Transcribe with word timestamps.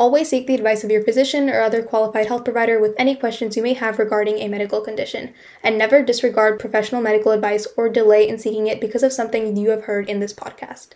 Always 0.00 0.30
seek 0.30 0.46
the 0.46 0.54
advice 0.54 0.82
of 0.82 0.90
your 0.90 1.04
physician 1.04 1.50
or 1.50 1.60
other 1.60 1.82
qualified 1.82 2.24
health 2.24 2.44
provider 2.44 2.80
with 2.80 2.94
any 2.96 3.14
questions 3.14 3.54
you 3.54 3.62
may 3.62 3.74
have 3.74 3.98
regarding 3.98 4.38
a 4.38 4.48
medical 4.48 4.80
condition, 4.80 5.34
and 5.62 5.76
never 5.76 6.02
disregard 6.02 6.58
professional 6.58 7.02
medical 7.02 7.32
advice 7.32 7.66
or 7.76 7.90
delay 7.90 8.26
in 8.26 8.38
seeking 8.38 8.66
it 8.66 8.80
because 8.80 9.02
of 9.02 9.12
something 9.12 9.58
you 9.58 9.68
have 9.68 9.84
heard 9.84 10.08
in 10.08 10.18
this 10.18 10.32
podcast. 10.32 10.92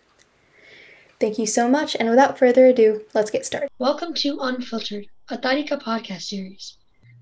Thank 1.21 1.39
you 1.39 1.47
so 1.47 1.69
much, 1.69 1.95
and 1.95 2.09
without 2.09 2.39
further 2.39 2.65
ado, 2.65 3.03
let's 3.13 3.31
get 3.31 3.45
started. 3.45 3.69
Welcome 3.79 4.15
to 4.15 4.39
Unfiltered, 4.41 5.05
a 5.29 5.37
Tarika 5.37 5.79
podcast 5.79 6.23
series. 6.23 6.79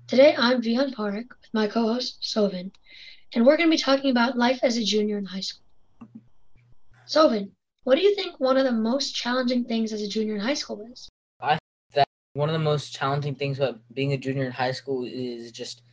Today 0.07 0.35
I'm 0.37 0.61
Vihan 0.61 0.93
Parekh 0.93 1.27
with 1.27 1.53
my 1.53 1.67
co 1.67 1.81
host, 1.81 2.21
Sovin, 2.21 2.71
and 3.33 3.45
we're 3.45 3.57
going 3.57 3.69
to 3.69 3.75
be 3.75 3.77
talking 3.77 4.09
about 4.09 4.37
life 4.37 4.61
as 4.63 4.77
a 4.77 4.85
junior 4.85 5.17
in 5.17 5.25
high 5.25 5.41
school. 5.41 5.65
Sovin, 7.05 7.51
what 7.83 7.95
do 7.95 8.03
you 8.03 8.15
think 8.15 8.39
one 8.39 8.55
of 8.55 8.63
the 8.63 8.71
most 8.71 9.13
challenging 9.13 9.65
things 9.65 9.91
as 9.91 10.01
a 10.01 10.07
junior 10.07 10.35
in 10.35 10.39
high 10.39 10.53
school 10.53 10.79
is? 10.89 11.09
One 12.33 12.49
of 12.49 12.53
the 12.53 12.59
most 12.59 12.91
challenging 12.91 13.35
things 13.35 13.59
about 13.59 13.79
being 13.93 14.13
a 14.13 14.17
junior 14.17 14.43
in 14.43 14.51
high 14.51 14.71
school 14.71 15.05
is 15.05 15.51
just 15.51 15.83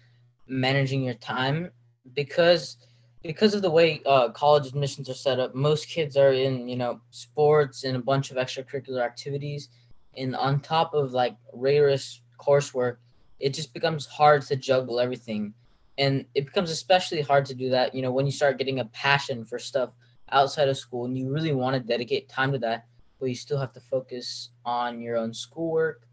managing 0.46 1.04
your 1.04 1.14
time 1.14 1.70
because 2.14 2.78
because 3.22 3.52
of 3.52 3.60
the 3.60 3.70
way 3.70 4.00
uh, 4.06 4.30
college 4.30 4.66
admissions 4.66 5.10
are 5.10 5.14
set 5.14 5.38
up 5.38 5.54
most 5.54 5.86
kids 5.88 6.16
are 6.16 6.32
in 6.32 6.66
you 6.66 6.76
know 6.76 6.98
sports 7.10 7.84
and 7.84 7.94
a 7.94 8.00
bunch 8.00 8.30
of 8.30 8.38
extracurricular 8.38 9.04
activities. 9.04 9.68
And 10.16 10.34
on 10.34 10.60
top 10.60 10.94
of 10.94 11.12
like 11.12 11.36
rigorous 11.52 12.22
coursework 12.38 12.96
it 13.38 13.52
just 13.52 13.74
becomes 13.74 14.06
hard 14.06 14.42
to 14.42 14.56
juggle 14.56 15.00
everything. 15.00 15.54
And 15.96 16.26
it 16.34 16.46
becomes 16.46 16.70
especially 16.70 17.20
hard 17.20 17.44
to 17.46 17.54
do 17.54 17.68
that 17.70 17.94
you 17.94 18.00
know 18.00 18.12
when 18.12 18.24
you 18.24 18.32
start 18.32 18.56
getting 18.56 18.80
a 18.80 18.86
passion 18.86 19.44
for 19.44 19.58
stuff 19.58 19.90
outside 20.32 20.70
of 20.70 20.78
school 20.78 21.04
and 21.04 21.18
you 21.18 21.30
really 21.30 21.52
want 21.52 21.74
to 21.74 21.80
dedicate 21.80 22.30
time 22.30 22.52
to 22.52 22.58
that 22.60 22.86
but 23.18 23.26
you 23.26 23.34
still 23.34 23.58
have 23.58 23.74
to 23.74 23.80
focus 23.80 24.50
on 24.64 25.02
your 25.02 25.18
own 25.18 25.34
schoolwork 25.34 26.06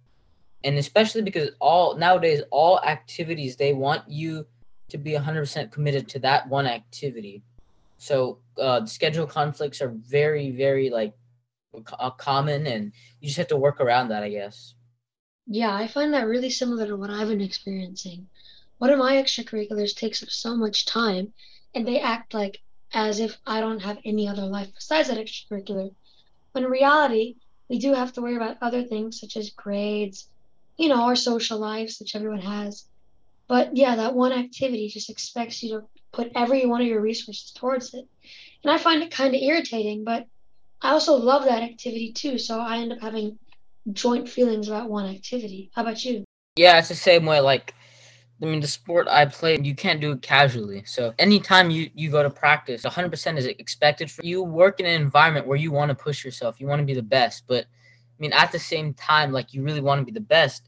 and 0.67 0.77
especially 0.77 1.21
because 1.21 1.51
all 1.61 1.95
nowadays 1.95 2.41
all 2.51 2.81
activities 2.81 3.55
they 3.55 3.71
want 3.71 4.03
you 4.09 4.45
to 4.89 4.97
be 4.97 5.11
100% 5.11 5.71
committed 5.71 6.09
to 6.09 6.19
that 6.19 6.47
one 6.49 6.67
activity. 6.67 7.41
So 7.97 8.39
uh, 8.59 8.85
schedule 8.85 9.25
conflicts 9.25 9.81
are 9.81 9.93
very 9.95 10.51
very 10.51 10.89
like 10.89 11.13
uh, 11.97 12.09
common 12.11 12.67
and 12.67 12.91
you 13.21 13.27
just 13.27 13.37
have 13.37 13.47
to 13.47 13.57
work 13.57 13.79
around 13.79 14.09
that 14.09 14.23
i 14.23 14.29
guess. 14.29 14.75
Yeah 15.45 15.73
i 15.73 15.87
find 15.87 16.13
that 16.13 16.27
really 16.27 16.49
similar 16.49 16.85
to 16.87 16.97
what 16.97 17.09
i've 17.09 17.29
been 17.29 17.41
experiencing. 17.41 18.27
One 18.79 18.89
of 18.89 18.99
my 18.99 19.13
extracurriculars 19.15 19.95
takes 19.95 20.21
up 20.21 20.29
so 20.29 20.57
much 20.57 20.85
time 20.85 21.33
and 21.75 21.87
they 21.87 22.02
act 22.02 22.33
like 22.33 22.59
as 22.93 23.21
if 23.21 23.37
i 23.47 23.61
don't 23.61 23.83
have 23.83 23.99
any 24.03 24.27
other 24.27 24.45
life 24.57 24.69
besides 24.75 25.07
that 25.07 25.17
extracurricular. 25.17 25.91
When 26.52 26.65
in 26.65 26.69
reality 26.69 27.35
we 27.69 27.79
do 27.79 27.93
have 27.93 28.11
to 28.13 28.21
worry 28.21 28.35
about 28.35 28.57
other 28.61 28.83
things 28.83 29.21
such 29.21 29.37
as 29.37 29.52
grades 29.52 30.29
you 30.78 30.89
know, 30.89 31.03
our 31.03 31.16
social 31.16 31.59
lives, 31.59 31.97
which 32.00 32.16
everyone 32.16 32.42
has. 32.42 32.86
But 33.47 33.75
yeah, 33.75 33.95
that 33.95 34.14
one 34.14 34.33
activity 34.33 34.89
just 34.89 35.09
expects 35.09 35.64
you 35.64 35.70
to 35.80 35.88
put 36.11 36.31
every 36.36 36.66
one 36.66 36.81
of 36.81 36.88
your 36.88 37.02
resources 37.02 37.52
towards 37.52 37.94
it. 37.94 38.06
And 38.64 38.72
I 38.72 38.78
find 38.78 39.02
it 39.02 39.11
kind 39.11 39.33
of 39.36 39.42
irritating, 39.42 40.03
but 40.03 40.25
I 40.81 40.92
also 40.92 41.16
love 41.16 41.45
that 41.45 41.64
activity 41.64 42.11
too. 42.14 42.38
So 42.38 42.59
I 42.59 42.78
end 42.78 42.92
up 42.92 43.02
having 43.02 43.39
joint 43.92 44.28
feelings 44.28 44.67
about 44.67 44.89
one 44.89 45.05
activity. 45.05 45.72
How 45.73 45.81
about 45.81 46.04
you? 46.04 46.23
Yeah, 46.58 46.77
it's 46.77 46.89
the 46.89 46.95
same 46.95 47.26
way. 47.26 47.39
Like, 47.39 47.73
I 48.42 48.45
mean, 48.45 48.60
the 48.60 48.67
sport 48.67 49.08
I 49.08 49.26
play, 49.26 49.58
you 49.61 49.73
can't 49.73 50.02
do 50.02 50.11
it 50.11 50.21
casually. 50.21 50.83
So 50.86 51.14
anytime 51.17 51.70
you, 51.70 51.89
you 51.95 52.11
go 52.11 52.21
to 52.21 52.30
practice, 52.30 52.83
100% 52.83 53.37
is 53.37 53.45
expected 53.45 54.11
for 54.11 54.23
you. 54.23 54.43
Work 54.43 54.80
in 54.80 54.86
an 54.86 55.02
environment 55.02 55.48
where 55.48 55.58
you 55.58 55.71
want 55.71 55.89
to 55.89 55.95
push 55.95 56.23
yourself, 56.23 56.60
you 56.60 56.67
want 56.67 56.80
to 56.80 56.86
be 56.86 56.93
the 56.93 57.02
best. 57.02 57.45
But 57.48 57.66
I 57.66 58.20
mean, 58.20 58.33
at 58.33 58.52
the 58.52 58.60
same 58.60 58.93
time, 58.93 59.32
like 59.32 59.54
you 59.54 59.64
really 59.64 59.82
want 59.82 59.99
to 60.02 60.05
be 60.05 60.11
the 60.11 60.20
best. 60.20 60.67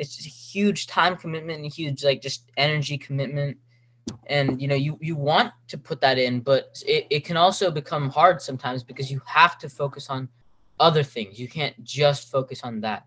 It's 0.00 0.16
just 0.16 0.26
a 0.26 0.30
huge 0.30 0.86
time 0.86 1.16
commitment 1.16 1.60
and 1.62 1.72
huge 1.72 2.04
like 2.04 2.20
just 2.22 2.50
energy 2.56 2.98
commitment. 2.98 3.58
And 4.26 4.60
you 4.60 4.66
know, 4.66 4.74
you 4.74 4.98
you 5.00 5.14
want 5.14 5.52
to 5.68 5.78
put 5.78 6.00
that 6.00 6.18
in, 6.18 6.40
but 6.40 6.82
it, 6.86 7.06
it 7.10 7.24
can 7.24 7.36
also 7.36 7.70
become 7.70 8.08
hard 8.08 8.40
sometimes 8.42 8.82
because 8.82 9.10
you 9.10 9.20
have 9.26 9.58
to 9.58 9.68
focus 9.68 10.10
on 10.10 10.28
other 10.78 11.02
things. 11.02 11.38
You 11.38 11.48
can't 11.48 11.82
just 11.84 12.30
focus 12.30 12.62
on 12.64 12.80
that. 12.80 13.06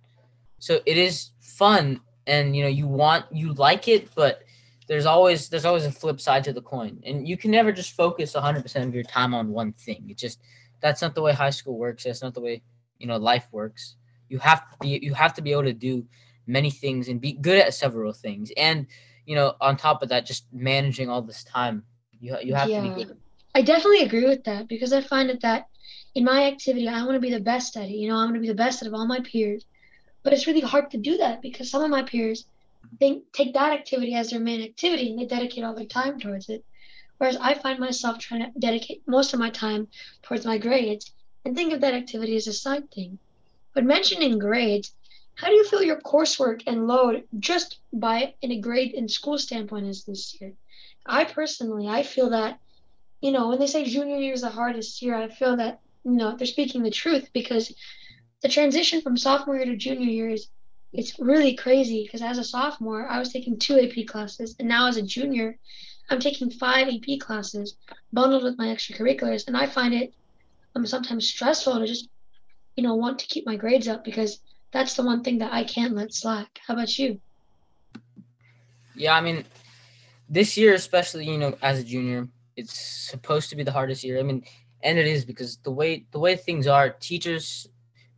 So 0.60 0.80
it 0.86 0.98
is 0.98 1.32
fun 1.42 2.00
and 2.28 2.56
you 2.56 2.64
know, 2.64 2.70
you 2.70 2.88
want 2.88 3.26
you 3.32 3.54
like 3.54 3.88
it, 3.88 4.14
but 4.16 4.44
there's 4.88 5.06
always 5.06 5.50
there's 5.50 5.66
always 5.66 5.86
a 5.86 5.92
flip 5.92 6.22
side 6.22 6.44
to 6.46 6.54
the 6.54 6.62
coin. 6.62 7.02
And 7.06 7.28
you 7.28 7.38
can 7.38 7.52
never 7.52 7.72
just 7.72 7.96
focus 7.96 8.34
100% 8.34 8.88
of 8.88 8.94
your 8.94 9.04
time 9.04 9.34
on 9.34 9.50
one 9.50 9.74
thing. 9.74 10.06
It 10.10 10.18
just 10.18 10.40
that's 10.80 11.02
not 11.02 11.16
the 11.16 11.22
way 11.22 11.34
high 11.34 11.50
school 11.50 11.78
works. 11.78 12.04
That's 12.04 12.22
not 12.22 12.34
the 12.34 12.42
way 12.42 12.62
you 13.00 13.08
know 13.08 13.18
life 13.18 13.48
works 13.52 13.96
you 14.30 14.40
have 14.40 14.70
to 14.70 14.78
be 14.82 15.00
you 15.02 15.14
have 15.14 15.34
to 15.34 15.42
be 15.42 15.52
able 15.52 15.64
to 15.64 15.74
do 15.74 16.06
many 16.48 16.70
things 16.70 17.08
and 17.08 17.22
be 17.22 17.34
good 17.34 17.60
at 17.60 17.74
several 17.74 18.14
things. 18.14 18.52
And 18.58 18.88
you 19.26 19.36
know 19.36 19.56
on 19.62 19.78
top 19.78 20.04
of 20.04 20.10
that 20.10 20.26
just 20.26 20.46
managing 20.52 21.10
all 21.10 21.22
this 21.22 21.44
time. 21.44 21.84
You, 22.20 22.38
you 22.42 22.54
have 22.54 22.70
yeah. 22.70 22.82
to 22.82 22.90
be 22.90 23.04
good. 23.06 23.18
I 23.56 23.62
definitely 23.62 24.02
agree 24.02 24.26
with 24.26 24.44
that 24.46 24.68
because 24.68 24.94
i 24.94 25.02
find 25.02 25.30
it 25.30 25.42
that 25.42 25.68
in 26.16 26.24
my 26.24 26.46
activity 26.46 26.88
i 26.88 27.04
want 27.04 27.14
to 27.14 27.20
be 27.20 27.32
the 27.32 27.40
best 27.40 27.78
at 27.78 27.90
it 27.90 27.92
you 27.92 28.08
know 28.08 28.18
i'm 28.18 28.30
going 28.30 28.36
to 28.36 28.40
be 28.40 28.48
the 28.48 28.64
best 28.66 28.82
out 28.82 28.88
of 28.88 28.94
all 28.94 29.06
my 29.06 29.20
peers. 29.20 29.66
But 30.24 30.32
it's 30.32 30.48
really 30.48 30.62
hard 30.62 30.90
to 30.92 30.98
do 30.98 31.18
that 31.18 31.42
because 31.42 31.70
some 31.70 31.84
of 31.84 31.90
my 31.90 32.04
peers 32.04 32.46
think 32.98 33.32
take 33.34 33.54
that 33.54 33.74
activity 33.74 34.14
as 34.16 34.30
their 34.30 34.40
main 34.40 34.62
activity 34.62 35.10
and 35.10 35.20
they 35.20 35.26
dedicate 35.26 35.64
all 35.64 35.76
their 35.76 35.86
time 35.86 36.20
towards 36.20 36.50
it. 36.50 36.64
Whereas 37.18 37.38
i 37.38 37.54
find 37.54 37.80
myself 37.80 38.20
trying 38.20 38.42
to 38.42 38.60
dedicate 38.60 39.04
most 39.06 39.34
of 39.34 39.40
my 39.40 39.50
time 39.50 39.88
towards 40.22 40.46
my 40.46 40.58
grades. 40.58 41.12
And 41.46 41.56
think 41.56 41.74
of 41.74 41.82
that 41.82 41.94
activity 41.94 42.38
as 42.38 42.48
a 42.48 42.54
side 42.54 42.90
thing. 42.90 43.20
But 43.74 43.84
mentioning 43.84 44.40
grades, 44.40 44.96
how 45.36 45.48
do 45.48 45.54
you 45.54 45.66
feel 45.66 45.84
your 45.84 46.02
coursework 46.02 46.64
and 46.68 46.88
load 46.88 47.24
just 47.40 47.80
by 47.92 48.34
in 48.42 48.52
a 48.52 48.60
grade 48.60 48.94
and 48.94 49.10
school 49.10 49.38
standpoint 49.38 49.88
is 49.88 50.04
this 50.04 50.38
year? 50.40 50.54
I 51.06 51.26
personally, 51.26 51.88
I 51.88 52.04
feel 52.04 52.30
that, 52.30 52.60
you 53.22 53.32
know, 53.32 53.50
when 53.50 53.60
they 53.60 53.68
say 53.68 53.84
junior 53.86 54.18
year 54.18 54.34
is 54.34 54.42
the 54.42 54.50
hardest 54.50 55.02
year, 55.02 55.16
I 55.16 55.30
feel 55.30 55.58
that, 55.58 55.80
you 56.04 56.12
know, 56.12 56.36
they're 56.36 56.48
speaking 56.48 56.84
the 56.84 56.92
truth 56.92 57.30
because 57.34 57.74
the 58.42 58.50
transition 58.50 59.02
from 59.02 59.18
sophomore 59.18 59.56
year 59.56 59.66
to 59.66 59.76
junior 59.76 60.10
year 60.10 60.30
is 60.30 60.48
it's 60.94 61.18
really 61.20 61.56
crazy 61.56 62.04
because 62.04 62.22
as 62.22 62.38
a 62.38 62.44
sophomore, 62.44 63.08
I 63.08 63.18
was 63.18 63.34
taking 63.34 63.58
two 63.58 63.80
AP 63.80 64.06
classes, 64.06 64.56
and 64.60 64.68
now 64.68 64.88
as 64.88 64.98
a 64.98 65.02
junior, 65.02 65.58
I'm 66.10 66.20
taking 66.20 66.52
five 66.52 66.88
AP 66.88 67.20
classes 67.20 67.76
bundled 68.12 68.44
with 68.44 68.60
my 68.60 68.68
extracurriculars, 68.68 69.48
and 69.48 69.58
I 69.58 69.66
find 69.66 69.94
it 69.94 70.14
I'm 70.76 70.86
sometimes 70.86 71.28
stressful 71.28 71.80
to 71.80 71.88
just, 71.88 72.10
you 72.76 72.84
know, 72.84 72.96
want 72.96 73.20
to 73.20 73.28
keep 73.28 73.46
my 73.46 73.56
grades 73.56 73.88
up 73.88 74.04
because 74.04 74.40
that's 74.74 74.96
the 74.96 75.04
one 75.04 75.24
thing 75.24 75.38
that 75.38 75.54
I 75.54 75.64
can't 75.64 75.94
let 75.94 76.14
slack. 76.14 76.60
How 76.68 76.74
about 76.74 76.98
you? 76.98 77.22
Yeah, 78.96 79.16
I 79.16 79.22
mean, 79.22 79.46
this 80.28 80.58
year, 80.58 80.74
especially, 80.74 81.26
you 81.26 81.38
know, 81.38 81.56
as 81.62 81.80
a 81.80 81.84
junior, 81.84 82.28
it's 82.58 82.78
supposed 82.78 83.50
to 83.52 83.56
be 83.56 83.64
the 83.64 83.72
hardest 83.72 84.04
year. 84.04 84.20
I 84.20 84.24
mean, 84.24 84.44
and 84.82 84.98
it 84.98 85.08
is 85.08 85.24
because 85.24 85.58
the 85.58 85.72
way 85.72 86.06
the 86.12 86.20
way 86.20 86.36
things 86.36 86.68
are, 86.68 86.90
teachers, 86.90 87.68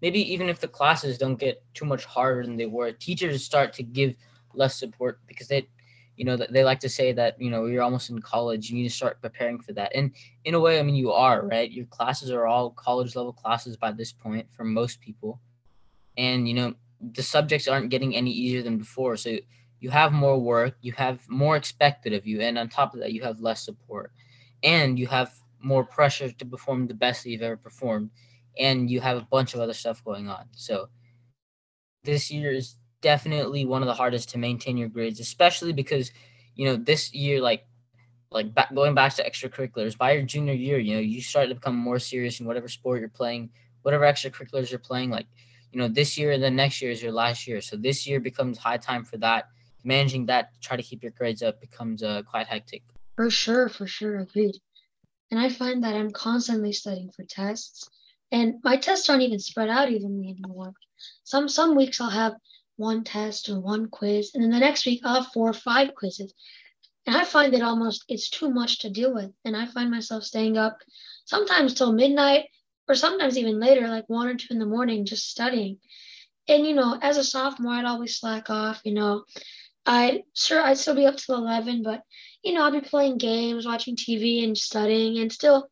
maybe 0.02 0.20
even 0.34 0.50
if 0.50 0.60
the 0.60 0.68
classes 0.68 1.18
don't 1.18 1.40
get 1.40 1.62
too 1.74 1.86
much 1.86 2.06
harder 2.06 2.44
than 2.44 2.58
they 2.58 2.66
were, 2.66 2.92
teachers 2.92 3.44
start 3.44 3.74
to 3.74 3.84
give 3.84 4.16
less 4.54 4.80
support 4.80 5.20
because 5.28 5.48
they 5.50 5.68
you 6.16 6.24
know 6.24 6.38
they 6.38 6.64
like 6.64 6.80
to 6.80 6.88
say 6.88 7.12
that 7.12 7.40
you 7.42 7.50
know 7.50 7.66
you're 7.66 7.84
almost 7.84 8.10
in 8.10 8.20
college 8.20 8.70
you 8.70 8.76
need 8.78 8.88
to 8.88 8.96
start 8.96 9.22
preparing 9.22 9.60
for 9.60 9.74
that 9.74 9.92
and 9.94 10.12
in 10.46 10.54
a 10.54 10.60
way 10.60 10.80
i 10.80 10.82
mean 10.82 10.96
you 10.96 11.12
are 11.12 11.46
right 11.46 11.72
your 11.72 11.86
classes 11.88 12.32
are 12.32 12.46
all 12.46 12.70
college 12.70 13.18
level 13.18 13.34
classes 13.34 13.76
by 13.76 13.92
this 13.92 14.14
point 14.14 14.48
for 14.56 14.64
most 14.64 15.02
people 15.02 15.42
and 16.18 16.48
you 16.48 16.54
know 16.54 16.74
the 17.14 17.24
subjects 17.24 17.68
aren't 17.68 17.90
getting 17.90 18.16
any 18.16 18.32
easier 18.32 18.62
than 18.62 18.78
before 18.78 19.18
so 19.18 19.38
you 19.80 19.90
have 19.90 20.12
more 20.14 20.40
work 20.40 20.76
you 20.82 20.94
have 20.94 21.20
more 21.30 21.56
expected 21.56 22.14
of 22.14 22.26
you 22.26 22.42
and 22.42 22.58
on 22.58 22.70
top 22.70 22.94
of 22.94 23.00
that 23.00 23.14
you 23.14 23.22
have 23.22 23.40
less 23.40 23.64
support 23.64 24.12
and 24.64 24.98
you 24.98 25.08
have 25.08 25.34
more 25.62 25.84
pressure 25.84 26.32
to 26.32 26.46
perform 26.46 26.88
the 26.88 26.94
best 26.94 27.24
that 27.24 27.30
you've 27.30 27.42
ever 27.42 27.58
performed 27.58 28.10
and 28.58 28.90
you 28.90 29.02
have 29.02 29.18
a 29.18 29.28
bunch 29.32 29.54
of 29.54 29.60
other 29.60 29.74
stuff 29.74 30.04
going 30.04 30.30
on 30.30 30.46
so 30.54 30.88
this 32.06 32.32
year 32.32 32.52
is 32.52 32.76
definitely 33.02 33.66
one 33.66 33.82
of 33.82 33.88
the 33.88 33.94
hardest 33.94 34.30
to 34.30 34.38
maintain 34.38 34.78
your 34.78 34.88
grades, 34.90 35.20
especially 35.20 35.74
because 35.74 36.12
you 36.56 36.66
know 36.66 36.76
this 36.76 37.14
year, 37.14 37.42
like 37.42 37.66
like 38.32 38.54
back, 38.54 38.74
going 38.74 38.96
back 38.96 39.14
to 39.16 39.30
extracurriculars, 39.30 39.98
by 39.98 40.14
your 40.14 40.24
junior 40.24 40.54
year, 40.54 40.80
you 40.80 40.94
know 40.94 41.00
you 41.02 41.22
start 41.22 41.50
to 41.50 41.56
become 41.56 41.76
more 41.76 42.00
serious 42.00 42.40
in 42.40 42.46
whatever 42.46 42.68
sport 42.68 43.00
you're 43.00 43.10
playing, 43.10 43.50
whatever 43.82 44.06
extracurriculars 44.06 44.72
you're 44.72 44.80
playing. 44.80 45.10
Like 45.10 45.28
you 45.76 45.82
know 45.82 45.90
this 45.90 46.18
year 46.18 46.32
and 46.32 46.42
then 46.42 46.56
next 46.56 46.82
year 46.82 46.90
is 46.90 47.04
your 47.04 47.12
last 47.12 47.46
year, 47.48 47.60
so 47.60 47.76
this 47.76 48.08
year 48.08 48.22
becomes 48.22 48.58
high 48.58 48.78
time 48.78 49.04
for 49.04 49.18
that. 49.18 49.50
Managing 49.84 50.26
that 50.28 50.54
to 50.54 50.60
try 50.62 50.78
to 50.78 50.82
keep 50.82 51.04
your 51.04 51.12
grades 51.12 51.44
up 51.44 51.60
becomes 51.60 52.02
uh, 52.02 52.22
quite 52.24 52.48
hectic. 52.48 52.82
For 53.18 53.30
sure, 53.30 53.68
for 53.68 53.86
sure, 53.86 54.20
agreed. 54.20 54.56
And 55.32 55.40
I 55.40 55.50
find 55.50 55.84
that 55.84 55.94
I'm 55.94 56.12
constantly 56.12 56.72
studying 56.72 57.12
for 57.12 57.26
tests. 57.26 57.90
And 58.32 58.56
my 58.64 58.78
tests 58.78 59.10
aren't 59.10 59.24
even 59.24 59.40
spread 59.40 59.70
out 59.70 59.92
evenly 59.92 60.30
anymore. 60.30 60.72
Some 61.26 61.50
some 61.50 61.76
weeks 61.76 62.00
I'll 62.00 62.10
have 62.10 62.36
one 62.78 63.04
test 63.04 63.50
or 63.50 63.60
one 63.60 63.90
quiz, 63.90 64.32
and 64.34 64.42
then 64.42 64.52
the 64.52 64.60
next 64.60 64.86
week 64.86 65.02
I'll 65.04 65.24
have 65.24 65.34
four 65.34 65.50
or 65.50 65.54
five 65.72 65.94
quizzes. 65.94 66.34
And 67.06 67.18
I 67.18 67.26
find 67.26 67.54
that 67.54 67.62
almost 67.62 68.06
it's 68.08 68.30
too 68.30 68.50
much 68.50 68.80
to 68.80 68.90
deal 68.90 69.14
with. 69.14 69.32
And 69.44 69.58
I 69.58 69.66
find 69.66 69.92
myself 69.92 70.24
staying 70.24 70.58
up 70.58 70.78
sometimes 71.26 71.74
till 71.74 71.92
midnight 71.92 72.46
or 72.88 72.96
sometimes 72.96 73.38
even 73.38 73.60
later, 73.60 73.88
like 73.88 74.06
one 74.08 74.28
or 74.28 74.36
two 74.36 74.48
in 74.52 74.60
the 74.60 74.66
morning, 74.66 75.06
just 75.06 75.30
studying. 75.30 75.80
And 76.48 76.66
you 76.66 76.76
know, 76.76 76.98
as 77.02 77.18
a 77.18 77.24
sophomore, 77.24 77.74
I'd 77.74 77.86
always 77.86 78.20
slack 78.20 78.50
off, 78.50 78.82
you 78.84 78.94
know. 78.94 79.26
I 79.86 80.24
sure 80.34 80.62
I'd 80.62 80.78
still 80.78 80.96
be 80.96 81.06
up 81.06 81.18
till 81.18 81.36
eleven, 81.36 81.84
but 81.84 82.02
you 82.44 82.54
know, 82.54 82.64
I'd 82.64 82.74
be 82.74 82.82
playing 82.82 83.18
games, 83.18 83.66
watching 83.66 83.96
TV 83.96 84.44
and 84.44 84.58
studying 84.58 85.20
and 85.20 85.32
still 85.32 85.70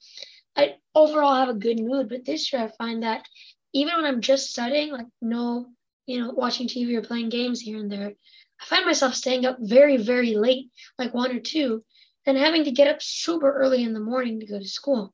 I 0.55 0.75
overall 0.93 1.35
have 1.35 1.49
a 1.49 1.53
good 1.53 1.79
mood. 1.79 2.09
But 2.09 2.25
this 2.25 2.51
year 2.53 2.63
I 2.63 2.67
find 2.77 3.03
that 3.03 3.25
even 3.73 3.95
when 3.95 4.05
I'm 4.05 4.21
just 4.21 4.51
studying, 4.51 4.91
like 4.91 5.07
no, 5.21 5.67
you 6.05 6.19
know, 6.19 6.31
watching 6.31 6.67
TV 6.67 6.95
or 6.95 7.01
playing 7.01 7.29
games 7.29 7.61
here 7.61 7.77
and 7.77 7.91
there, 7.91 8.13
I 8.61 8.65
find 8.65 8.85
myself 8.85 9.15
staying 9.15 9.45
up 9.45 9.57
very, 9.59 9.97
very 9.97 10.35
late, 10.35 10.69
like 10.97 11.13
one 11.13 11.31
or 11.31 11.39
two, 11.39 11.83
and 12.25 12.37
having 12.37 12.65
to 12.65 12.71
get 12.71 12.87
up 12.87 13.01
super 13.01 13.51
early 13.51 13.83
in 13.83 13.93
the 13.93 13.99
morning 13.99 14.39
to 14.39 14.45
go 14.45 14.59
to 14.59 14.67
school. 14.67 15.13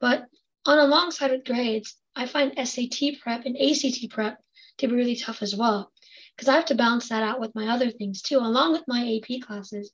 But 0.00 0.26
on 0.66 0.78
alongside 0.78 1.30
with 1.30 1.44
grades, 1.44 1.96
I 2.14 2.26
find 2.26 2.52
SAT 2.56 3.20
prep 3.22 3.46
and 3.46 3.56
ACT 3.56 4.10
prep 4.10 4.38
to 4.78 4.88
be 4.88 4.94
really 4.94 5.16
tough 5.16 5.42
as 5.42 5.56
well, 5.56 5.90
because 6.36 6.48
I 6.48 6.54
have 6.54 6.66
to 6.66 6.74
balance 6.74 7.08
that 7.08 7.22
out 7.22 7.40
with 7.40 7.54
my 7.54 7.68
other 7.68 7.90
things 7.90 8.22
too, 8.22 8.38
along 8.38 8.72
with 8.72 8.84
my 8.86 9.18
AP 9.18 9.40
classes. 9.42 9.92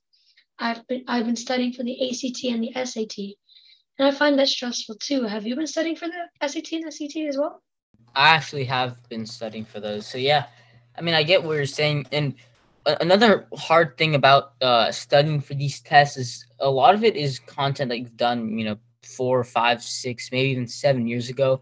I've 0.57 0.85
been 0.87 1.03
I've 1.07 1.25
been 1.25 1.35
studying 1.35 1.73
for 1.73 1.83
the 1.83 2.09
ACT 2.09 2.43
and 2.45 2.63
the 2.63 2.73
SAT, 2.85 3.35
and 3.97 4.07
I 4.07 4.11
find 4.11 4.37
that 4.37 4.49
stressful 4.49 4.95
too. 4.95 5.23
Have 5.23 5.47
you 5.47 5.55
been 5.55 5.67
studying 5.67 5.95
for 5.95 6.07
the 6.07 6.47
SAT 6.47 6.73
and 6.73 6.93
SAT 6.93 7.27
as 7.27 7.37
well? 7.37 7.61
I 8.15 8.29
actually 8.29 8.65
have 8.65 8.97
been 9.09 9.25
studying 9.25 9.65
for 9.65 9.79
those. 9.79 10.05
So 10.05 10.17
yeah, 10.17 10.47
I 10.97 11.01
mean, 11.01 11.15
I 11.15 11.23
get 11.23 11.43
what 11.43 11.53
you're 11.53 11.65
saying, 11.65 12.07
and 12.11 12.35
another 12.85 13.47
hard 13.55 13.97
thing 13.97 14.15
about 14.15 14.53
uh, 14.61 14.91
studying 14.91 15.39
for 15.39 15.53
these 15.53 15.79
tests 15.79 16.17
is 16.17 16.45
a 16.59 16.69
lot 16.69 16.95
of 16.95 17.03
it 17.03 17.15
is 17.15 17.39
content 17.39 17.89
that 17.89 17.99
you've 17.99 18.17
done, 18.17 18.57
you 18.57 18.65
know, 18.65 18.77
four, 19.03 19.43
five, 19.43 19.81
six, 19.81 20.31
maybe 20.31 20.49
even 20.49 20.67
seven 20.67 21.07
years 21.07 21.29
ago. 21.29 21.61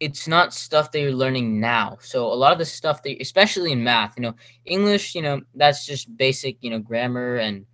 It's 0.00 0.26
not 0.26 0.52
stuff 0.52 0.90
that 0.90 1.00
you're 1.00 1.12
learning 1.12 1.60
now. 1.60 1.96
So 2.00 2.26
a 2.26 2.34
lot 2.34 2.52
of 2.52 2.58
the 2.58 2.64
stuff 2.64 3.02
that, 3.04 3.20
especially 3.20 3.70
in 3.72 3.84
math, 3.84 4.14
you 4.16 4.22
know, 4.22 4.34
English, 4.64 5.14
you 5.14 5.22
know, 5.22 5.42
that's 5.54 5.86
just 5.86 6.16
basic, 6.16 6.56
you 6.60 6.70
know, 6.70 6.80
grammar 6.80 7.36
and 7.36 7.66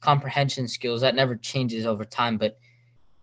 comprehension 0.00 0.68
skills 0.68 1.00
that 1.00 1.14
never 1.14 1.36
changes 1.36 1.86
over 1.86 2.04
time. 2.04 2.36
But 2.36 2.58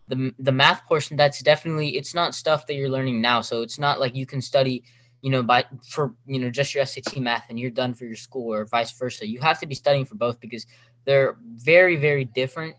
the 0.08 0.34
the 0.40 0.52
math 0.52 0.86
portion, 0.88 1.16
that's 1.16 1.42
definitely 1.42 1.90
it's 1.90 2.16
not 2.16 2.34
stuff 2.34 2.66
that 2.68 2.74
you're 2.74 2.90
learning 2.90 3.22
now. 3.22 3.42
So 3.42 3.62
it's 3.62 3.78
not 3.78 4.00
like 4.00 4.16
you 4.16 4.26
can 4.26 4.42
study 4.42 4.84
you 5.22 5.30
know, 5.30 5.44
by 5.44 5.66
for 5.88 6.14
you 6.26 6.40
know 6.40 6.50
just 6.50 6.74
your 6.74 6.86
SAT 6.86 7.18
math 7.18 7.46
and 7.50 7.60
you're 7.60 7.72
done 7.72 7.94
for 7.94 8.06
your 8.06 8.16
school 8.16 8.54
or 8.54 8.66
vice 8.66 8.92
versa. 8.92 9.28
You 9.28 9.40
have 9.42 9.60
to 9.60 9.68
be 9.68 9.76
studying 9.76 10.06
for 10.06 10.16
both 10.16 10.40
because 10.40 10.66
they're 11.06 11.36
very 11.42 11.96
very 11.98 12.26
different, 12.26 12.76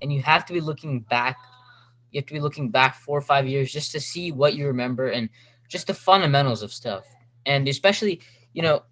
and 0.00 0.12
you 0.12 0.22
have 0.22 0.46
to 0.46 0.52
be 0.52 0.60
looking 0.60 1.00
back. 1.00 1.36
You 2.10 2.20
have 2.20 2.26
to 2.26 2.34
be 2.34 2.40
looking 2.40 2.70
back 2.70 2.96
four 2.96 3.18
or 3.18 3.22
five 3.22 3.46
years 3.46 3.72
just 3.72 3.92
to 3.92 4.00
see 4.00 4.32
what 4.32 4.54
you 4.54 4.66
remember 4.66 5.08
and 5.08 5.28
just 5.68 5.86
the 5.86 5.94
fundamentals 5.94 6.62
of 6.62 6.72
stuff. 6.72 7.04
And 7.44 7.68
especially, 7.68 8.20
you 8.52 8.62
know, 8.62 8.82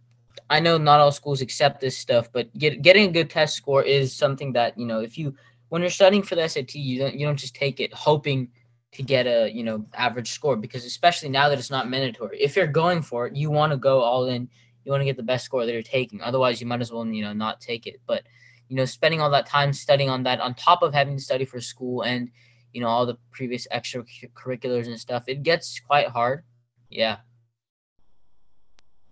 I 0.50 0.60
know 0.60 0.78
not 0.78 1.00
all 1.00 1.12
schools 1.12 1.40
accept 1.40 1.80
this 1.80 1.96
stuff, 1.96 2.30
but 2.32 2.52
get, 2.58 2.82
getting 2.82 3.08
a 3.08 3.12
good 3.12 3.30
test 3.30 3.56
score 3.56 3.82
is 3.82 4.14
something 4.14 4.52
that 4.52 4.78
you 4.78 4.86
know 4.86 5.00
if 5.00 5.16
you 5.16 5.34
when 5.68 5.80
you're 5.80 5.90
studying 5.90 6.22
for 6.22 6.34
the 6.34 6.48
SAT, 6.48 6.74
you 6.74 6.98
don't 6.98 7.14
you 7.14 7.26
don't 7.26 7.38
just 7.38 7.54
take 7.54 7.80
it 7.80 7.92
hoping 7.92 8.48
to 8.92 9.02
get 9.02 9.26
a 9.26 9.50
you 9.52 9.64
know 9.64 9.84
average 9.94 10.30
score 10.30 10.56
because 10.56 10.84
especially 10.84 11.28
now 11.28 11.48
that 11.48 11.58
it's 11.58 11.70
not 11.70 11.88
mandatory 11.88 12.40
if 12.40 12.54
you're 12.54 12.66
going 12.66 13.02
for 13.02 13.26
it 13.26 13.34
you 13.34 13.50
want 13.50 13.72
to 13.72 13.76
go 13.76 14.00
all 14.00 14.26
in. 14.26 14.48
You 14.84 14.92
want 14.92 15.00
to 15.00 15.06
get 15.06 15.16
the 15.16 15.22
best 15.22 15.46
score 15.46 15.64
that 15.64 15.72
you're 15.72 15.82
taking. 15.82 16.20
Otherwise 16.20 16.60
you 16.60 16.66
might 16.66 16.82
as 16.82 16.92
well 16.92 17.06
you 17.06 17.22
know 17.22 17.32
not 17.32 17.60
take 17.60 17.86
it. 17.86 18.00
But 18.06 18.24
you 18.68 18.76
know 18.76 18.84
spending 18.84 19.20
all 19.20 19.30
that 19.30 19.46
time 19.46 19.72
studying 19.72 20.10
on 20.10 20.22
that 20.24 20.40
on 20.40 20.54
top 20.54 20.82
of 20.82 20.92
having 20.92 21.16
to 21.16 21.22
study 21.22 21.44
for 21.44 21.60
school 21.60 22.02
and 22.02 22.30
you 22.74 22.80
know 22.80 22.88
all 22.88 23.06
the 23.06 23.16
previous 23.30 23.66
extracurriculars 23.72 24.86
and 24.86 24.98
stuff 25.00 25.24
it 25.28 25.42
gets 25.42 25.80
quite 25.80 26.08
hard. 26.08 26.42
Yeah. 26.90 27.18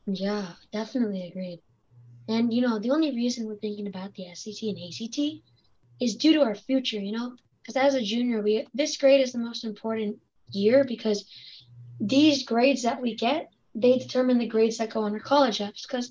Yeah 0.06 0.48
definitely 0.72 1.28
agreed. 1.28 1.62
And 2.28 2.52
you 2.52 2.60
know 2.60 2.78
the 2.78 2.90
only 2.90 3.14
reason 3.14 3.46
we're 3.46 3.56
thinking 3.56 3.86
about 3.86 4.14
the 4.14 4.26
SAT 4.34 4.68
and 4.70 4.78
ACT 4.78 5.42
is 6.00 6.16
due 6.16 6.34
to 6.34 6.42
our 6.42 6.56
future 6.56 6.98
you 6.98 7.12
know? 7.12 7.36
Because 7.62 7.76
as 7.76 7.94
a 7.94 8.02
junior, 8.02 8.42
we 8.42 8.66
this 8.74 8.96
grade 8.96 9.20
is 9.20 9.32
the 9.32 9.38
most 9.38 9.64
important 9.64 10.18
year 10.50 10.84
because 10.84 11.24
these 12.00 12.44
grades 12.44 12.82
that 12.82 13.00
we 13.00 13.14
get 13.14 13.50
they 13.74 13.96
determine 13.98 14.38
the 14.38 14.48
grades 14.48 14.78
that 14.78 14.90
go 14.90 15.02
on 15.02 15.12
our 15.12 15.20
college 15.20 15.58
apps. 15.60 15.86
Because 15.86 16.10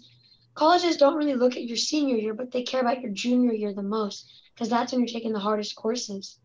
colleges 0.56 0.98
don't 0.98 1.18
really 1.18 1.36
look 1.36 1.56
at 1.56 1.66
your 1.66 1.78
senior 1.78 2.16
year 2.16 2.34
but 2.34 2.52
they 2.52 2.64
care 2.64 2.82
about 2.82 3.02
your 3.02 3.12
junior 3.12 3.54
year 3.54 3.74
the 3.74 3.84
most 3.84 4.30
because 4.54 4.70
that's 4.70 4.92
when 4.92 5.02
you're 5.02 5.08
taking 5.08 5.34
the 5.34 5.40
hardest 5.40 5.76
courses 5.76 6.38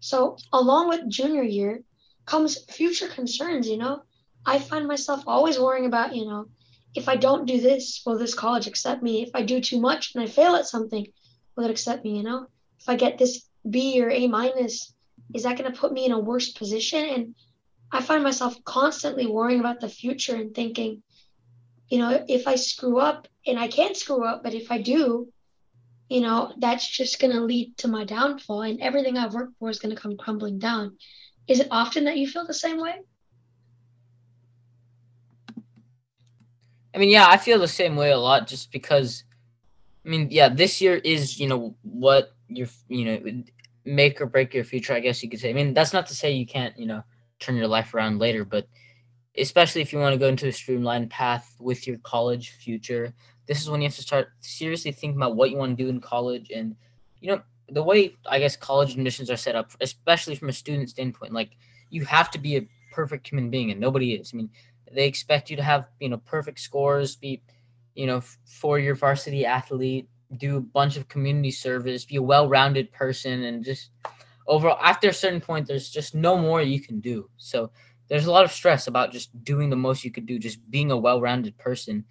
so 0.00 0.36
along 0.52 0.88
with 0.88 1.08
junior 1.08 1.42
year 1.42 1.82
comes 2.24 2.64
future 2.70 3.08
concerns 3.08 3.68
you 3.68 3.76
know? 3.76 4.02
I 4.44 4.58
find 4.58 4.86
myself 4.86 5.24
always 5.26 5.58
worrying 5.58 5.86
about 5.86 6.14
you 6.14 6.26
know 6.26 6.46
if 6.94 7.08
i 7.08 7.16
don't 7.16 7.46
do 7.46 7.60
this 7.60 8.02
will 8.06 8.18
this 8.18 8.34
college 8.34 8.66
accept 8.66 9.02
me? 9.02 9.22
If 9.22 9.30
i 9.34 9.42
do 9.42 9.60
too 9.60 9.80
much 9.80 10.14
and 10.14 10.22
i 10.22 10.26
fail 10.26 10.54
at 10.56 10.66
something 10.66 11.06
will 11.56 11.64
it 11.64 11.70
accept 11.70 12.04
me 12.04 12.16
you 12.16 12.22
know? 12.22 12.46
If 12.80 12.88
i 12.88 12.96
get 12.96 13.18
this 13.18 13.46
B 13.68 14.00
or 14.02 14.10
A 14.10 14.26
minus, 14.26 14.94
is 15.34 15.42
that 15.42 15.58
going 15.58 15.70
to 15.70 15.78
put 15.78 15.92
me 15.92 16.06
in 16.06 16.12
a 16.12 16.18
worse 16.18 16.52
position? 16.52 17.04
And 17.04 17.34
I 17.92 18.00
find 18.00 18.22
myself 18.22 18.62
constantly 18.64 19.26
worrying 19.26 19.60
about 19.60 19.80
the 19.80 19.88
future 19.88 20.36
and 20.36 20.54
thinking, 20.54 21.02
you 21.88 21.98
know, 21.98 22.24
if 22.28 22.46
I 22.46 22.56
screw 22.56 22.98
up 22.98 23.28
and 23.46 23.58
I 23.58 23.68
can't 23.68 23.96
screw 23.96 24.24
up, 24.24 24.42
but 24.42 24.54
if 24.54 24.70
I 24.70 24.80
do, 24.80 25.32
you 26.08 26.20
know, 26.20 26.52
that's 26.58 26.88
just 26.88 27.20
going 27.20 27.32
to 27.32 27.40
lead 27.40 27.76
to 27.78 27.88
my 27.88 28.04
downfall 28.04 28.62
and 28.62 28.80
everything 28.80 29.16
I've 29.16 29.34
worked 29.34 29.58
for 29.58 29.70
is 29.70 29.78
going 29.78 29.94
to 29.94 30.00
come 30.00 30.16
crumbling 30.16 30.58
down. 30.58 30.96
Is 31.48 31.60
it 31.60 31.68
often 31.70 32.04
that 32.04 32.16
you 32.16 32.28
feel 32.28 32.46
the 32.46 32.54
same 32.54 32.80
way? 32.80 32.94
I 36.94 36.98
mean, 36.98 37.10
yeah, 37.10 37.26
I 37.28 37.36
feel 37.36 37.58
the 37.58 37.68
same 37.68 37.96
way 37.96 38.10
a 38.10 38.18
lot 38.18 38.46
just 38.46 38.72
because, 38.72 39.24
I 40.04 40.08
mean, 40.08 40.28
yeah, 40.30 40.48
this 40.48 40.80
year 40.80 40.94
is, 40.94 41.38
you 41.38 41.48
know, 41.48 41.74
what 41.82 42.34
you're, 42.48 42.68
you 42.88 43.04
know, 43.04 43.42
make 43.84 44.20
or 44.20 44.26
break 44.26 44.54
your 44.54 44.64
future, 44.64 44.94
I 44.94 45.00
guess 45.00 45.22
you 45.22 45.28
could 45.28 45.40
say. 45.40 45.50
I 45.50 45.52
mean, 45.52 45.74
that's 45.74 45.92
not 45.92 46.06
to 46.06 46.14
say 46.14 46.32
you 46.32 46.46
can't, 46.46 46.76
you 46.78 46.86
know, 46.86 47.02
turn 47.38 47.56
your 47.56 47.68
life 47.68 47.92
around 47.94 48.18
later, 48.18 48.44
but 48.44 48.66
especially 49.38 49.82
if 49.82 49.92
you 49.92 49.98
want 49.98 50.12
to 50.12 50.18
go 50.18 50.28
into 50.28 50.48
a 50.48 50.52
streamlined 50.52 51.10
path 51.10 51.56
with 51.60 51.86
your 51.86 51.98
college 51.98 52.50
future, 52.50 53.12
this 53.46 53.60
is 53.60 53.70
when 53.70 53.80
you 53.80 53.88
have 53.88 53.96
to 53.96 54.02
start 54.02 54.28
seriously 54.40 54.92
thinking 54.92 55.16
about 55.16 55.36
what 55.36 55.50
you 55.50 55.56
want 55.56 55.76
to 55.76 55.82
do 55.82 55.88
in 55.88 56.00
college. 56.00 56.50
And, 56.50 56.76
you 57.20 57.30
know, 57.30 57.42
the 57.68 57.82
way 57.82 58.16
I 58.28 58.38
guess 58.38 58.56
college 58.56 58.92
admissions 58.92 59.30
are 59.30 59.36
set 59.36 59.56
up, 59.56 59.70
especially 59.80 60.34
from 60.34 60.48
a 60.48 60.52
student 60.52 60.90
standpoint, 60.90 61.32
like 61.32 61.56
you 61.90 62.04
have 62.04 62.30
to 62.32 62.38
be 62.38 62.56
a 62.56 62.68
perfect 62.92 63.28
human 63.28 63.50
being, 63.50 63.70
and 63.70 63.80
nobody 63.80 64.14
is. 64.14 64.32
I 64.32 64.36
mean, 64.36 64.50
they 64.92 65.06
expect 65.06 65.50
you 65.50 65.56
to 65.56 65.62
have, 65.62 65.88
you 66.00 66.08
know, 66.08 66.18
perfect 66.18 66.60
scores, 66.60 67.16
be, 67.16 67.42
you 67.94 68.06
know, 68.06 68.22
four 68.44 68.78
year 68.78 68.94
varsity 68.94 69.44
athlete, 69.44 70.08
do 70.36 70.56
a 70.56 70.60
bunch 70.60 70.96
of 70.96 71.08
community 71.08 71.50
service, 71.50 72.04
be 72.04 72.16
a 72.16 72.22
well-rounded 72.22 72.92
person, 72.92 73.44
and 73.44 73.64
just 73.64 73.90
overall, 74.46 74.78
after 74.82 75.08
a 75.08 75.14
certain 75.14 75.40
point, 75.40 75.66
there's 75.66 75.90
just 75.90 76.14
no 76.14 76.38
more 76.38 76.62
you 76.62 76.80
can 76.80 77.00
do. 77.00 77.28
So 77.36 77.70
there's 78.08 78.26
a 78.26 78.32
lot 78.32 78.44
of 78.44 78.52
stress 78.52 78.86
about 78.86 79.12
just 79.12 79.44
doing 79.44 79.70
the 79.70 79.76
most 79.76 80.04
you 80.04 80.10
could 80.10 80.26
do, 80.26 80.38
just 80.38 80.70
being 80.70 80.90
a 80.90 80.96
well-rounded 80.96 81.58
person, 81.58 82.04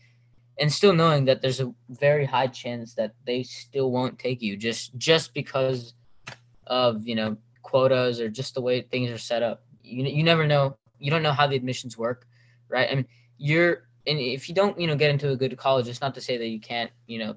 and 0.59 0.71
still 0.71 0.93
knowing 0.93 1.25
that 1.25 1.41
there's 1.41 1.59
a 1.59 1.73
very 1.89 2.25
high 2.25 2.47
chance 2.47 2.93
that 2.95 3.13
they 3.25 3.43
still 3.43 3.91
won't 3.91 4.19
take 4.19 4.41
you 4.41 4.55
just 4.57 4.95
just 4.97 5.33
because 5.33 5.93
of 6.67 7.07
you 7.07 7.15
know 7.15 7.37
quotas 7.61 8.19
or 8.19 8.29
just 8.29 8.53
the 8.53 8.61
way 8.61 8.81
things 8.81 9.09
are 9.11 9.17
set 9.17 9.43
up. 9.43 9.63
You 9.83 10.05
you 10.05 10.23
never 10.23 10.47
know. 10.47 10.77
You 10.99 11.11
don't 11.11 11.23
know 11.23 11.33
how 11.33 11.47
the 11.47 11.55
admissions 11.55 11.97
work, 11.97 12.25
right? 12.69 12.89
I 12.89 12.95
mean, 12.95 13.07
you're 13.37 13.87
and 14.07 14.19
if 14.19 14.47
you 14.47 14.55
don't 14.55 14.79
you 14.79 14.87
know 14.87 14.95
get 14.95 15.11
into 15.11 15.31
a 15.31 15.35
good 15.35 15.57
college, 15.57 15.87
it's 15.87 16.01
not 16.01 16.15
to 16.15 16.21
say 16.21 16.37
that 16.37 16.47
you 16.47 16.59
can't 16.59 16.91
you 17.07 17.19
know 17.19 17.35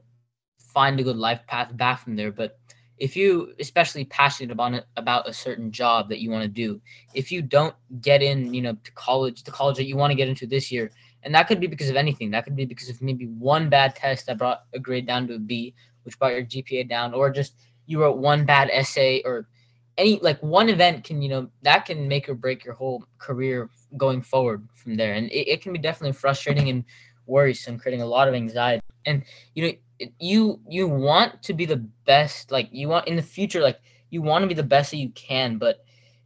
find 0.59 0.99
a 1.00 1.03
good 1.03 1.17
life 1.17 1.41
path 1.47 1.77
back 1.77 2.00
from 2.00 2.17
there. 2.17 2.33
But 2.33 2.59
if 2.99 3.17
you 3.17 3.55
especially 3.59 4.05
passionate 4.05 4.50
about 4.50 4.75
it, 4.75 4.87
about 4.97 5.28
a 5.28 5.33
certain 5.33 5.71
job 5.71 6.09
that 6.09 6.21
you 6.21 6.31
want 6.31 6.43
to 6.43 6.49
do, 6.49 6.81
if 7.14 7.31
you 7.31 7.43
don't 7.43 7.75
get 8.00 8.23
in, 8.23 8.52
you 8.52 8.62
know, 8.62 8.76
to 8.85 8.93
college, 8.93 9.43
the 9.45 9.50
college 9.50 9.76
that 9.76 9.87
you 9.87 9.97
want 9.97 10.11
to 10.11 10.17
get 10.17 10.28
into 10.28 10.47
this 10.47 10.71
year, 10.73 10.90
and 11.23 11.35
that 11.35 11.49
could 11.49 11.61
be 11.61 11.67
because 11.67 11.90
of 11.90 11.97
anything. 11.97 12.31
That 12.31 12.45
could 12.45 12.57
be 12.57 12.64
because 12.64 12.88
of 12.88 13.00
maybe 13.02 13.26
one 13.26 13.69
bad 13.69 13.95
test 13.95 14.26
that 14.26 14.38
brought 14.38 14.64
a 14.73 14.78
grade 14.78 15.07
down 15.07 15.26
to 15.28 15.35
a 15.35 15.38
B, 15.38 15.75
which 16.05 16.19
brought 16.19 16.33
your 16.33 16.45
GPA 16.45 16.88
down, 16.88 17.14
or 17.14 17.31
just 17.31 17.55
you 17.87 18.00
wrote 18.00 18.19
one 18.19 18.45
bad 18.45 18.71
essay 18.73 19.23
or 19.25 19.49
any 19.97 20.19
like 20.23 20.40
one 20.43 20.69
event 20.69 21.02
can 21.05 21.21
you 21.21 21.28
know 21.28 21.49
that 21.62 21.85
can 21.85 22.07
make 22.07 22.28
or 22.28 22.35
break 22.35 22.64
your 22.64 22.75
whole 22.75 23.05
career 23.19 23.69
going 23.97 24.23
forward 24.23 24.67
from 24.75 24.95
there 24.95 25.14
and 25.14 25.28
it, 25.31 25.49
it 25.49 25.61
can 25.61 25.73
be 25.73 25.78
definitely 25.78 26.12
frustrating 26.12 26.69
and 26.69 26.85
worrisome 27.26 27.78
creating 27.78 28.00
a 28.00 28.07
lot 28.07 28.28
of 28.28 28.35
anxiety 28.35 28.81
and 29.09 29.25
you 29.55 29.62
know 29.65 29.73
you 30.21 30.61
you 30.69 30.87
want 30.87 31.43
to 31.43 31.53
be 31.55 31.67
the 31.67 31.83
best 32.07 32.53
like 32.53 32.69
you 32.71 32.88
want 32.88 33.09
in 33.09 33.17
the 33.17 33.23
future 33.37 33.61
like 33.61 33.81
you 34.11 34.23
want 34.23 34.43
to 34.43 34.49
be 34.49 34.55
the 34.55 34.62
best 34.62 34.91
that 34.91 34.97
you 34.99 35.11
can, 35.11 35.59
but 35.59 35.85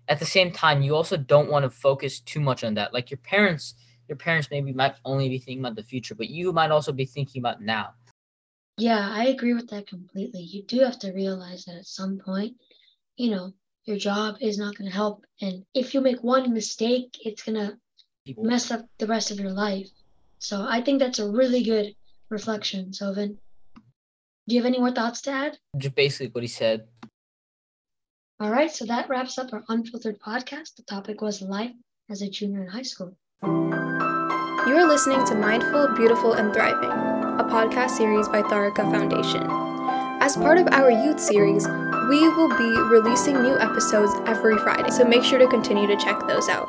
at 0.08 0.18
the 0.18 0.26
same 0.26 0.52
time, 0.52 0.82
you 0.82 0.94
also 0.94 1.16
don't 1.16 1.50
want 1.50 1.64
to 1.64 1.70
focus 1.70 2.20
too 2.20 2.40
much 2.40 2.64
on 2.64 2.74
that. 2.74 2.92
Like 2.92 3.10
your 3.10 3.18
parents, 3.18 3.74
your 4.08 4.16
parents 4.16 4.48
maybe 4.50 4.72
might 4.72 4.94
only 5.04 5.28
be 5.28 5.38
thinking 5.38 5.60
about 5.60 5.76
the 5.76 5.82
future, 5.82 6.14
but 6.14 6.28
you 6.28 6.52
might 6.52 6.70
also 6.70 6.92
be 6.92 7.04
thinking 7.04 7.40
about 7.40 7.62
now. 7.62 7.94
Yeah, 8.78 9.08
I 9.10 9.26
agree 9.26 9.54
with 9.54 9.68
that 9.70 9.86
completely. 9.86 10.40
You 10.40 10.64
do 10.64 10.80
have 10.80 10.98
to 11.00 11.12
realize 11.12 11.64
that 11.64 11.76
at 11.76 11.86
some 11.86 12.18
point, 12.18 12.56
you 13.16 13.30
know, 13.30 13.52
your 13.84 13.98
job 13.98 14.36
is 14.40 14.58
not 14.58 14.76
going 14.76 14.90
to 14.90 14.96
help. 14.96 15.24
And 15.40 15.64
if 15.74 15.94
you 15.94 16.00
make 16.00 16.22
one 16.22 16.52
mistake, 16.52 17.16
it's 17.24 17.42
going 17.42 17.58
to 17.58 17.76
mess 18.38 18.70
up 18.70 18.86
the 18.98 19.06
rest 19.06 19.30
of 19.30 19.40
your 19.40 19.50
life. 19.50 19.88
So 20.38 20.64
I 20.68 20.80
think 20.80 20.98
that's 20.98 21.18
a 21.18 21.30
really 21.30 21.62
good 21.62 21.94
reflection, 22.32 22.90
Sovin. 22.90 23.36
Do 24.48 24.54
you 24.56 24.60
have 24.60 24.66
any 24.66 24.80
more 24.80 24.90
thoughts 24.90 25.20
to 25.22 25.30
add? 25.30 25.58
just 25.78 25.94
basically 25.94 26.28
what 26.28 26.42
he 26.42 26.48
said. 26.48 26.88
All 28.40 28.50
right, 28.50 28.72
so 28.72 28.84
that 28.86 29.08
wraps 29.08 29.38
up 29.38 29.52
our 29.52 29.62
unfiltered 29.68 30.18
podcast. 30.18 30.74
The 30.76 30.82
topic 30.82 31.20
was 31.20 31.42
life 31.42 31.70
as 32.10 32.22
a 32.22 32.28
junior 32.28 32.62
in 32.62 32.68
high 32.68 32.82
school. 32.82 33.16
You 33.44 34.76
are 34.78 34.88
listening 34.88 35.24
to 35.26 35.34
Mindful, 35.36 35.94
Beautiful, 35.94 36.32
and 36.32 36.52
Thriving, 36.52 36.90
a 36.90 37.44
podcast 37.44 37.90
series 37.90 38.28
by 38.28 38.42
Tharaka 38.42 38.90
Foundation. 38.90 39.46
As 40.20 40.36
part 40.36 40.58
of 40.58 40.68
our 40.72 40.90
youth 40.90 41.20
series, 41.20 41.66
we 42.08 42.28
will 42.28 42.48
be 42.48 42.80
releasing 42.90 43.42
new 43.42 43.58
episodes 43.58 44.12
every 44.26 44.56
Friday, 44.58 44.90
so 44.90 45.04
make 45.04 45.22
sure 45.22 45.38
to 45.38 45.46
continue 45.46 45.86
to 45.86 45.96
check 45.96 46.18
those 46.26 46.48
out. 46.48 46.68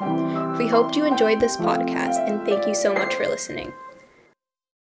We 0.60 0.68
hope 0.68 0.96
you 0.96 1.06
enjoyed 1.06 1.40
this 1.40 1.58
podcast, 1.58 2.28
and 2.28 2.46
thank 2.46 2.68
you 2.68 2.76
so 2.76 2.94
much 2.94 3.16
for 3.16 3.28
listening. 3.28 3.74